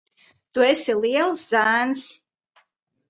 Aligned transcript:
Tu 0.57 0.63
esi 0.69 0.95
liels 1.03 1.45
zēns. 1.53 2.07